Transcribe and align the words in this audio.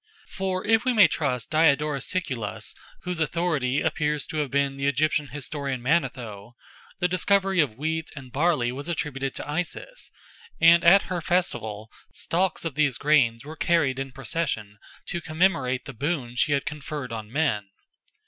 For 0.29 0.65
if 0.65 0.83
we 0.83 0.93
may 0.93 1.07
trust 1.07 1.51
Diodorus 1.51 2.07
Siculus, 2.07 2.73
whose 3.03 3.19
authority 3.19 3.81
appears 3.81 4.25
to 4.25 4.37
have 4.37 4.49
been 4.49 4.75
the 4.75 4.87
Egyptian 4.87 5.27
historian 5.27 5.79
Manetho, 5.79 6.53
the 6.97 7.07
discovery 7.07 7.59
of 7.59 7.77
wheat 7.77 8.09
and 8.15 8.31
barley 8.31 8.71
was 8.71 8.89
attributed 8.89 9.35
to 9.35 9.47
Isis, 9.47 10.09
and 10.59 10.83
at 10.83 11.03
her 11.03 11.21
festivals 11.21 11.89
stalks 12.13 12.65
of 12.65 12.73
these 12.73 12.97
grains 12.97 13.45
were 13.45 13.55
carried 13.55 13.99
in 13.99 14.11
procession 14.11 14.79
to 15.05 15.21
commemorate 15.21 15.85
the 15.85 15.93
boon 15.93 16.35
she 16.35 16.53
had 16.53 16.65
conferred 16.65 17.11
on 17.11 17.31
men. 17.31 17.69